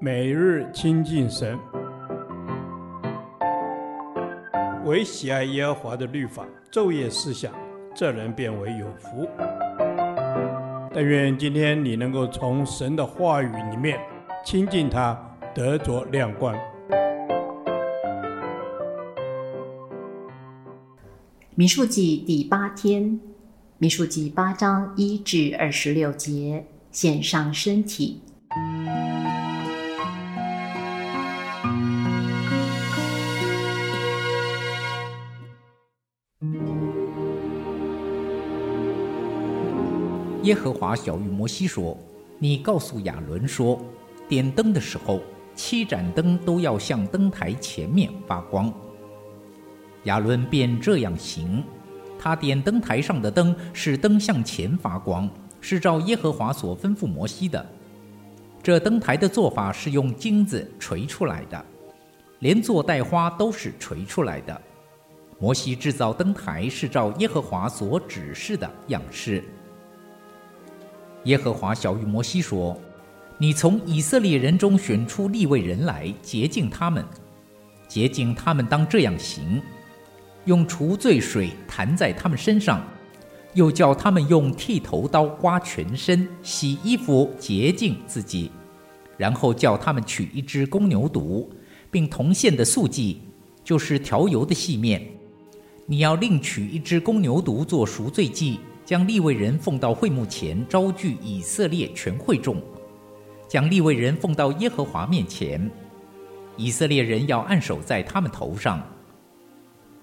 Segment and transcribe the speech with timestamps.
[0.00, 1.58] 每日亲近神，
[4.84, 7.52] 唯喜爱耶和华的律法，昼夜思想，
[7.94, 9.28] 这人便为有福。
[10.92, 13.98] 但愿今天你能够从神的话语里面
[14.44, 15.18] 亲近他，
[15.54, 16.56] 得着亮光。
[21.54, 23.18] 民数记第八天，
[23.78, 28.20] 民数记八章一至二十六节，献上身体。
[40.44, 41.96] 耶和华晓諭摩西说
[42.38, 43.80] ：“你告诉亚伦说，
[44.28, 45.22] 点灯的时候，
[45.54, 48.70] 七盏灯都要向灯台前面发光。”
[50.04, 51.64] 亚伦便这样行，
[52.18, 55.30] 他点灯台上的灯，使灯向前发光，
[55.62, 57.64] 是照耶和华所吩咐摩西的。
[58.62, 61.64] 这灯台的做法是用金子锤出来的，
[62.40, 64.60] 连座带花都是锤出来的。
[65.38, 69.42] 摩西制造灯台是照耶和华所指示的样式。
[71.24, 72.78] 耶和华晓諭摩西说
[73.38, 77.04] ：“你从以色列人中选出立位人来，洁净他们。
[77.88, 79.60] 洁净他们当这样行：
[80.44, 82.84] 用除罪水弹在他们身上，
[83.54, 88.50] 又叫他们用剃头刀刮全身，洗衣服，洁净自己。
[89.16, 91.46] 然后叫他们取一只公牛犊，
[91.90, 93.22] 并同献的素祭，
[93.62, 95.00] 就是调油的细面。
[95.86, 102.62] 你要另取一只公牛犊做赎罪祭。”将利未人奉到会幕前，招聚以色列全会众，
[103.48, 105.70] 将利未人奉到耶和华面前。
[106.56, 108.82] 以色列人要按手在他们头上。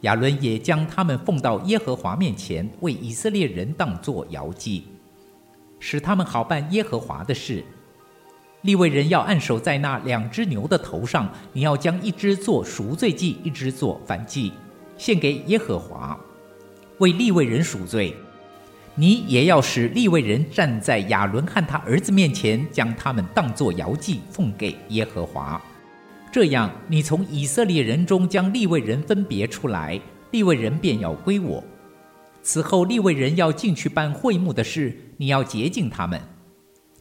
[0.00, 4.84] 亚伦也将他们奉到耶和华面前，为以色列人当作摇祭，
[5.78, 7.62] 使他们好办耶和华的事。
[8.62, 14.52] 利未人要按手在那两只牛的头上，你要将一只做赎罪祭，一只做燔祭，
[14.96, 16.18] 献给耶和华，
[16.98, 18.16] 为利未人赎罪。
[18.94, 25.60] 你也要使利未人站在亚伦和他儿子面前，将他们当作摇祭奉给耶和华。
[26.30, 29.98] 这样，你从以色列人中将利未人分别出来，
[30.30, 31.64] 利未人便要归我。
[32.42, 36.20] 此后，利未人要进去办会幕的事，你要洁净他们，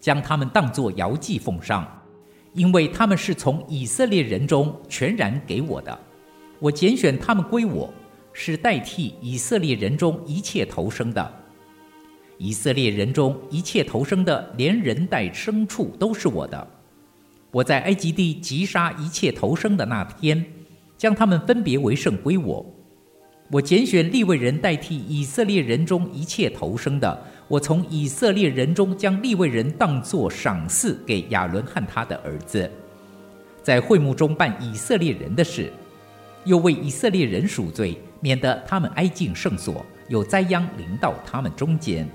[0.00, 1.86] 将他们当作摇祭奉上，
[2.52, 5.96] 因为他们是从以色列人中全然给我的。
[6.58, 7.92] 我拣选他们归我，
[8.32, 11.45] 是代替以色列人中一切投生的。
[12.38, 16.66] 以色列人中一切投生的，连人带牲畜都是我的。
[17.50, 20.44] 我在埃及地击杀一切投生的那天，
[20.98, 22.64] 将他们分别为圣归我。
[23.50, 27.24] 我拣选利未人代替以色列人中一切投生的。
[27.48, 32.68] 我从以色列人中将利未人当作赏赐给亚伦和他的儿子，
[33.62, 35.72] 在会幕中办以色列人的事，
[36.44, 42.08] 又为以色列人赎罪，免得他们挨近圣所，有灾殃临到他们中间。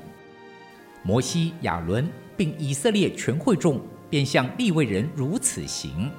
[1.03, 2.07] 摩西、亚伦
[2.37, 6.09] 并以色列全会众便向利未人如此行。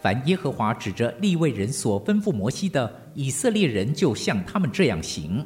[0.00, 5.44] 凡耶和华指着利未人所吩咐摩西的，以色列人就向他们这样行。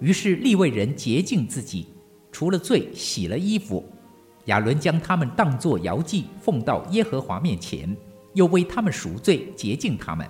[0.00, 1.88] 于是利未人洁净自己，
[2.30, 3.84] 除了罪，洗了衣服。
[4.46, 7.94] 亚伦将他们当作摇祭，奉到耶和华面前，
[8.32, 10.26] 又为他们赎罪，洁净他们。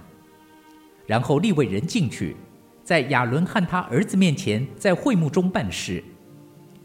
[1.07, 2.37] 然后利未人进去，
[2.83, 6.03] 在亚伦和他儿子面前，在会幕中办事。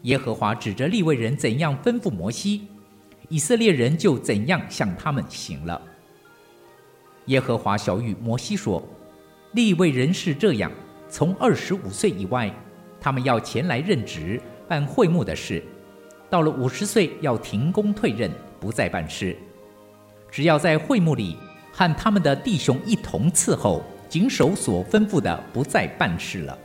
[0.04, 2.68] 耶和华指着利未人怎样吩咐摩西，
[3.28, 5.80] 以色列人就怎样向他们行了。
[7.26, 8.86] 耶和华晓谕摩西说
[9.52, 10.70] ：“利未人是这样，
[11.08, 12.54] 从二十五岁以外，
[13.00, 14.38] 他们要前来任职
[14.68, 15.62] 办会幕的事；
[16.28, 19.34] 到了五十岁，要停工退任，不再办事。
[20.30, 21.38] 只要在会幕里
[21.72, 26.58] 和他们的弟兄一同伺候，谨守所吩咐的，不再办事了。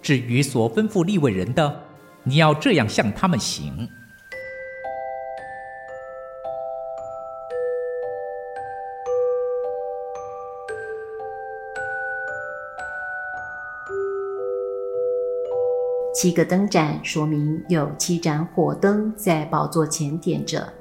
[0.00, 1.84] 至于所吩咐利未人的，
[2.24, 3.88] 你要这样向他们行。
[16.14, 20.72] 七个灯盏说明有七盏火灯在宝座前点着，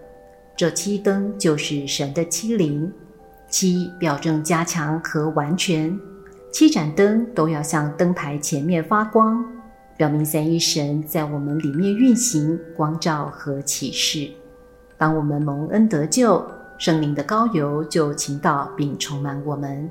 [0.55, 2.93] 这七灯就是神的七灵，
[3.49, 5.99] 七表征加强和完全，
[6.51, 9.60] 七盏灯都要向灯台前面发光。
[10.01, 14.27] 表明三一神在我们里面运行光照和启示。
[14.97, 16.43] 当我们蒙恩得救，
[16.79, 19.87] 圣灵的膏油就倾倒并充满我们，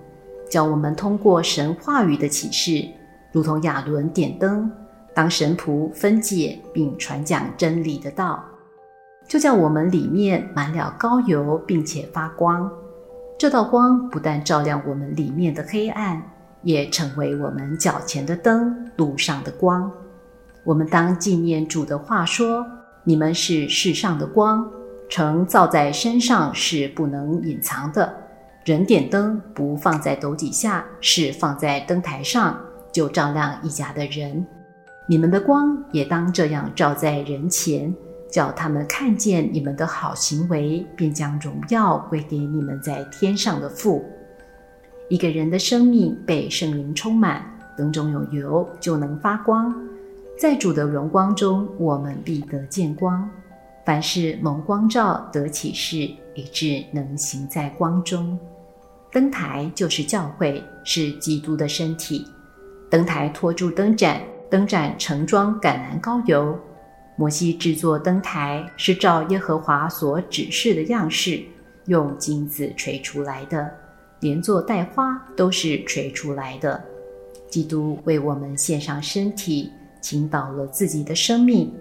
[0.51, 2.89] 叫我们通过神话语的启示，
[3.31, 4.69] 如同亚伦点灯，
[5.15, 8.45] 当神仆分解并传讲真理的道。
[9.29, 12.69] 就叫我们里面满了膏油，并且发光。
[13.39, 16.21] 这道光不但照亮我们里面的黑暗，
[16.63, 19.91] 也成为我们脚前的灯，路上的光。
[20.65, 22.67] 我们当纪念主的话说
[23.05, 24.69] ：“你们是世上的光，
[25.09, 28.15] 城造在山上是不能隐藏的。
[28.65, 32.61] 人点灯不放在斗底下，是放在灯台上，
[32.93, 34.47] 就照亮一家的人。
[35.09, 37.95] 你们的光也当这样照在人前。”
[38.31, 44.05] 叫他们看见你们的好行为，便将荣耀归给你们在天上的父。
[45.11, 47.45] 一个人的生命被圣灵充满，
[47.77, 49.75] 灯中有油就能发光。
[50.39, 53.29] 在主的荣光中，我们必得见光。
[53.85, 58.39] 凡是蒙光照得启示，以致能行在光中。
[59.11, 62.25] 灯台就是教会，是基督的身体。
[62.89, 66.57] 灯台托住灯盏，灯盏盛装橄榄膏油。
[67.17, 71.43] 摩西制作灯台是照耶和华所指示的样式，
[71.87, 73.69] 用金子锤出来的，
[74.21, 76.83] 连做带花都是锤出来的。
[77.49, 79.71] 基督为我们献上身体，
[80.01, 81.73] 倾倒了自己的生命。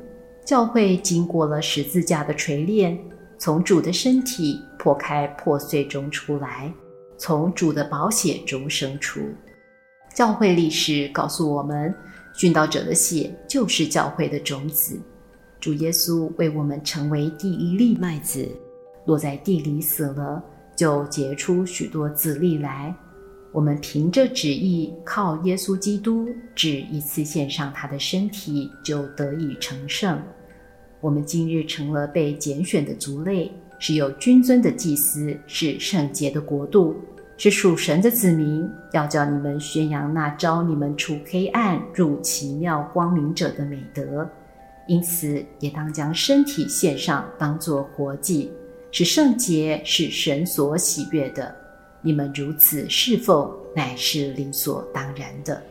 [0.43, 2.97] 教会经过了十字架的锤炼，
[3.37, 6.73] 从主的身体破开破碎中出来，
[7.19, 9.21] 从主的宝血中生出。
[10.15, 11.93] 教会历史告诉我们，
[12.33, 14.99] 殉道者的血就是教会的种子。
[15.59, 18.49] 主耶稣为我们成为第一粒麦子，
[19.05, 20.43] 落在地里死了，
[20.79, 22.95] 就结出许多子粒来。
[23.51, 30.17] 我们凭着旨意，靠耶稣基督，只一次献上他的身体，就得以成圣。
[31.01, 36.95] 我们今日成了被拣选的族类，是有君尊的祭司，是圣洁的国度，
[37.35, 44.25] 是属神的子民，要叫你们宣扬那招你们出黑暗入奇妙光明者的美德。
[44.87, 48.49] 因此，也当将身体献上，当作活祭，
[48.91, 51.55] 是圣洁，是神所喜悦的。
[52.01, 55.61] 你们如此侍奉，乃是理所当然的。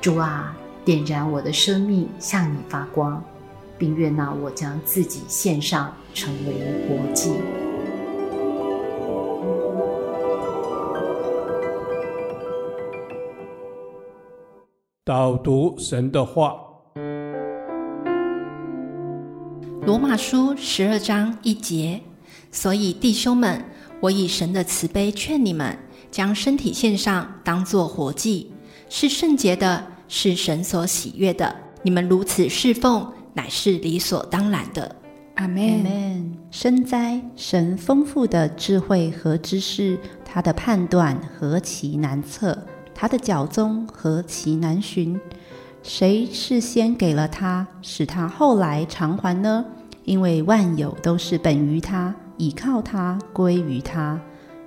[0.00, 3.22] 主啊，点燃我的生命，向你发光，
[3.76, 6.54] 并悦纳我将自己献上，成为
[6.88, 7.32] 活祭。
[15.06, 16.56] 导读神的话，
[19.84, 22.00] 《罗马书》十二章一节。
[22.50, 23.62] 所以弟兄们，
[24.00, 25.76] 我以神的慈悲劝你们，
[26.10, 28.50] 将身体献上，当作活祭，
[28.88, 31.54] 是圣洁的，是神所喜悦的。
[31.82, 34.96] 你们如此侍奉，乃是理所当然的。
[35.34, 36.34] 阿门。
[36.50, 42.56] 深哉，神丰富的智慧和知识，他的判断何其难测。
[42.94, 45.20] 他的脚踪何其难寻，
[45.82, 49.64] 谁事先给了他，使他后来偿还呢？
[50.04, 54.20] 因为万有都是本于他，倚靠他，归于他。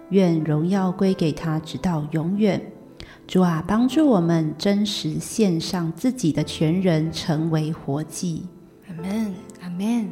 [0.10, 2.62] 愿荣耀归给他，直到永远。
[3.28, 8.46] 主啊，帮助我们真实献上自己的全人，成为活祭。
[8.88, 10.10] 阿门，阿门。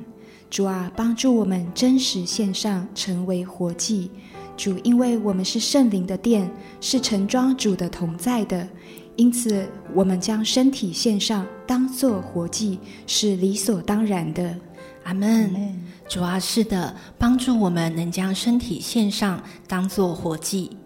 [0.49, 4.11] 主啊，帮助我们真实献上，成为活祭。
[4.55, 6.49] 主，因为我们是圣灵的殿，
[6.81, 8.67] 是盛装主的同在的，
[9.15, 14.55] 因此我们将身体献上，当做活祭，是理所当然的。
[15.03, 15.75] 阿门。
[16.07, 20.77] 主啊，是的，帮助我们能将身体献上，当做活祭，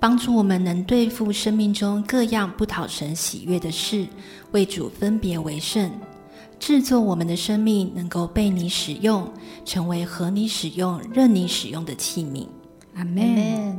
[0.00, 4.06] 帮助我们能对付生命中各样不讨神喜悦的事，
[4.50, 5.90] 为主分别为圣，
[6.58, 9.28] 制作我们的生命能够被你使用，
[9.64, 12.46] 成为合你使用、任你使用的器皿。
[12.94, 13.78] 阿门。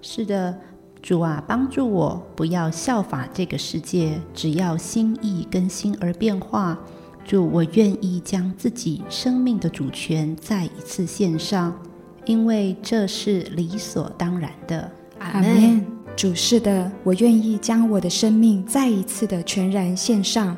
[0.00, 0.58] 是的，
[1.02, 6.78] 主啊，帮助我不要效法这个世界，只要心意更新而变化。
[7.24, 11.76] 主，我愿意将自己生命的主权再一次献上，
[12.24, 14.90] 因为这是理所当然的。
[15.18, 15.84] 阿门。
[16.16, 20.56] 主，是的，我愿意将我的生命再一次的全然献上。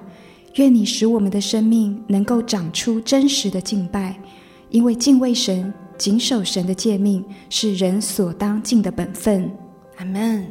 [0.57, 4.19] 愿你使我们的生命能够长出真实的敬拜，
[4.71, 5.73] 因为敬畏神。
[6.01, 9.55] 谨守神的诫命是人所当尽的本分。
[9.99, 10.51] 阿门。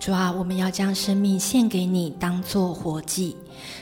[0.00, 3.36] 主啊，我们要将生命献给你，当作活祭。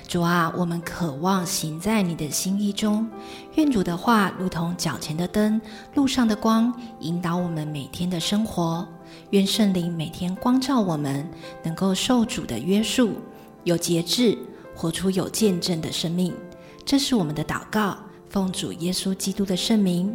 [0.07, 3.09] 主啊，我们渴望行在你的心意中。
[3.55, 5.59] 愿主的话如同脚前的灯，
[5.95, 6.71] 路上的光，
[7.01, 8.87] 引导我们每天的生活。
[9.31, 11.27] 愿圣灵每天光照我们，
[11.63, 13.15] 能够受主的约束，
[13.65, 14.37] 有节制，
[14.75, 16.35] 活出有见证的生命。
[16.85, 17.97] 这是我们的祷告，
[18.29, 20.15] 奉主耶稣基督的圣名。